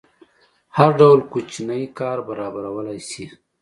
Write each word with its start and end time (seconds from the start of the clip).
هر 0.77 0.89
ډول 0.99 1.19
کوچنی 1.31 1.83
کار 1.99 2.17
برابرولی 2.27 2.99
شي. 3.09 3.25